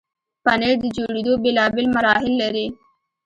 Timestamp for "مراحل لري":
1.95-2.67